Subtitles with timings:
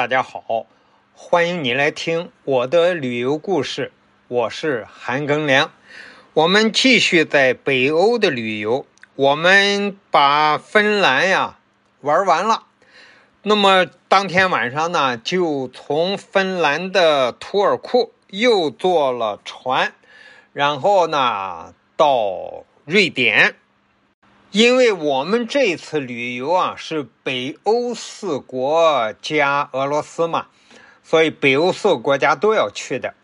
[0.00, 0.64] 大家好，
[1.12, 3.92] 欢迎你来听我的旅游故事。
[4.28, 5.72] 我是韩庚良，
[6.32, 8.86] 我们继续在北欧的旅游。
[9.14, 11.58] 我们把芬兰呀
[12.00, 12.62] 玩完了，
[13.42, 19.92] 那么当天晚上呢，就从芬兰的图尔库又坐了船，
[20.54, 23.56] 然后呢到瑞典。
[24.52, 30.48] 因为我们这次旅游啊是北欧四国加俄罗斯嘛，
[31.04, 33.14] 所以北欧四个国家都要去的。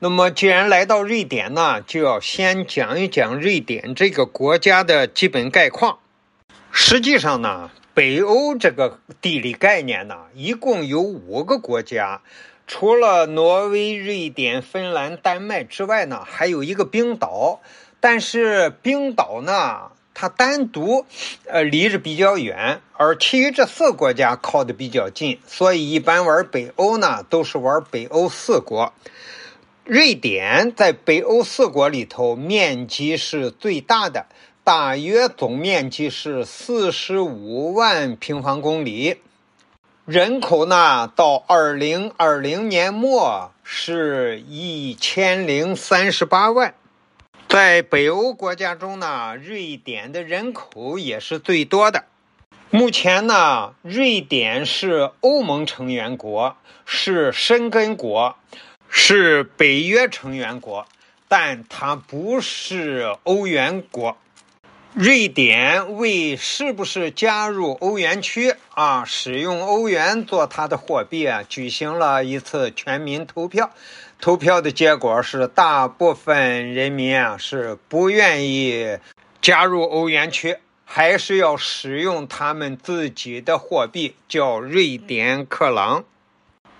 [0.00, 6.00] 那么既然来到瑞典呢，就要先讲一讲瑞典这个国家的基本概况。
[6.70, 12.20] 实际上呢，北欧这个地理概念呢，一共有五个国家，
[12.66, 17.62] 除了挪威、瑞典、芬兰、丹麦之外呢，还有一个冰岛。
[18.00, 19.92] 但是冰岛呢？
[20.14, 21.04] 它单独，
[21.46, 28.94] 呃，离着比较远，而其余这四个国家靠的比较近，所以一般玩北欧呢，都是玩北欧四国。
[29.84, 34.26] 瑞典在北欧四国里头面积是最大的，
[34.62, 39.16] 大约总面积是四十五万平方公里，
[40.06, 46.72] 人口呢到二零二零年末是一千零三十八万。
[47.48, 52.04] 在北欧国家中呢，瑞典的人口也是最多的。
[52.70, 58.36] 目前呢，瑞典是欧盟成员国，是申根国，
[58.88, 60.86] 是北约成员国，
[61.28, 64.16] 但它不是欧元国。
[64.94, 73.72] 瑞典为是不是加入欧元区啊，使用欧元做它的货币啊，举行了一次全民投票。
[74.20, 78.98] 投票的结果是，大部分人民啊是不愿意
[79.42, 86.04] 加入欧元区，还是要使用他们自己的货币，叫瑞典克朗。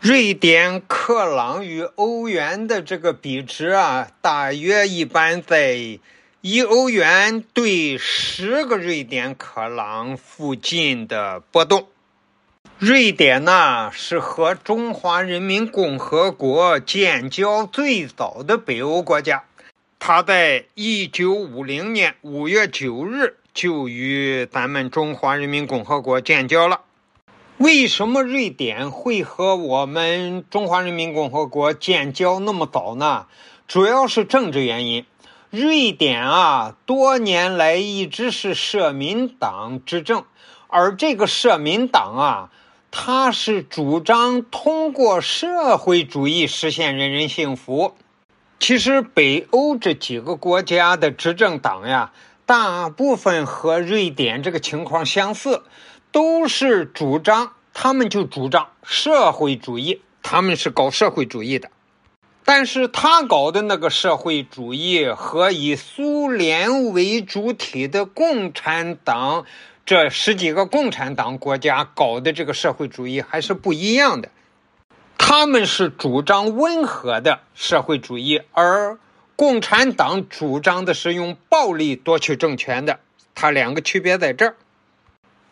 [0.00, 6.00] 瑞典克朗与欧元的这个比值啊，大约一般在
[6.42, 11.88] 一欧元对十个瑞典克朗附近的波动。
[12.78, 19.44] 瑞典呢是和中华人民共和国建交最早的北欧国家，
[19.98, 26.80] 它在一九五零年五月九日就与咱们中华人民共和国建交了。
[27.58, 33.26] 为什么瑞典会和我们中华人民共和国建交那么早呢？
[33.68, 35.04] 主要是政治原因。
[35.50, 40.24] 瑞典啊，多年来一直是社民党执政，
[40.68, 42.50] 而这个社民党啊。
[42.92, 47.96] 它是主张通过社会主义实现人人幸福。
[48.58, 52.12] 其实北欧这几个国家的执政党呀，
[52.46, 55.62] 大部分和瑞典这个情况相似，
[56.10, 61.70] 都是主张，他们就主张社会主义，他们是搞社会主义的。
[62.44, 69.44] 但是他搞的那个社会主义和以苏联为主体的共产党。
[69.86, 74.30] 这十几个共产党国家搞的这个社会主义还是不一样的，
[75.18, 78.98] 他们是主张温和的社会主义，而
[79.34, 83.00] 共产党主张的是用暴力夺取政权的。
[83.34, 84.54] 它两个区别在这儿。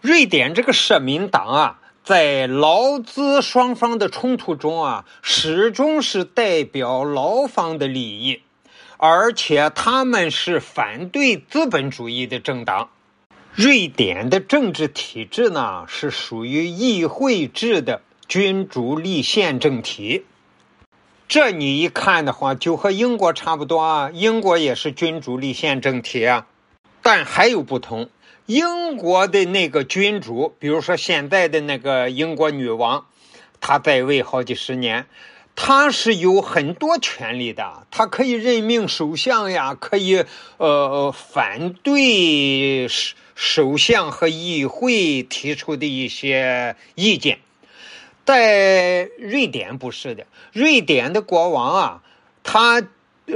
[0.00, 8.42] 瑞典这个社民党啊，在劳资双方的冲突中啊，始终是代表劳方的利益，
[8.98, 12.90] 而且他们是反对资本主义的政党。
[13.54, 20.26] 瑞典的政治体制呢，是属于议会制的君主立宪政体。
[21.26, 24.10] 这你一看的话，就和英国差不多啊。
[24.12, 26.46] 英国也是君主立宪政体啊，
[27.00, 28.10] 但还有不同。
[28.46, 33.06] 英国的那个君主，比如说现在的那个英国女王，
[33.60, 35.06] 她在位好几十年，
[35.56, 40.24] 她是有很多权利的，她可以任命首相呀，可以
[40.58, 42.86] 呃反对
[43.34, 47.38] 首相和议会提出的一些意见，
[48.26, 50.26] 在瑞典不是的。
[50.52, 52.02] 瑞典的国王啊，
[52.42, 52.86] 他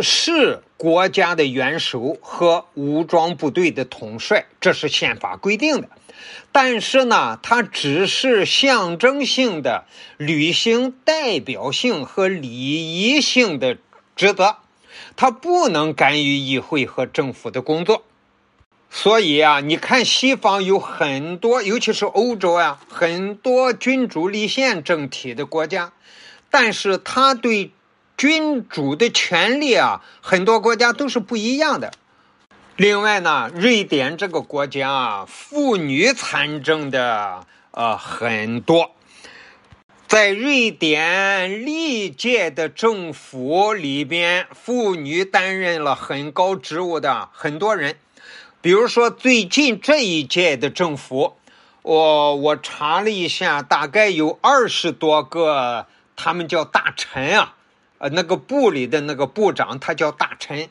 [0.01, 5.89] 是国家的元首和武装部队的统帅，这是宪法规定的。
[6.53, 9.85] 但是呢，他只是象征性的
[10.17, 13.79] 履行代表性和礼仪性的
[14.17, 14.57] 职责，
[15.17, 18.03] 他不能干预议会和政府的工作。
[18.91, 25.93] 所以啊，你看西方有很多，尤其是欧洲呀，很多君主立宪政体的国家，
[26.51, 27.71] 但是他对
[28.19, 31.93] 君主的权利啊，很多国家都是不一样的。
[32.75, 38.91] 另外呢，瑞典这个国家啊，妇女参政的呃很多，
[40.09, 47.97] 在瑞典历届的政府里边，妇女担任了很高职务的很多人。
[48.61, 51.37] 比如说，最近这一届的政府，
[51.83, 55.87] 我我查了一下，大概有二十多个，
[56.17, 57.55] 他们叫大臣啊，
[57.99, 60.69] 呃，那个部里的那个部长，他叫大臣，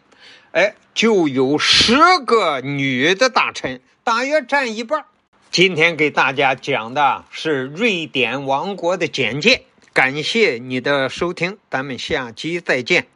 [0.52, 1.96] 哎，就有十
[2.26, 5.06] 个女的大臣，大约占一半。
[5.52, 9.64] 今天给大家讲的是瑞典王国的简介，
[9.94, 13.08] 感谢你的收听，咱们下期再见。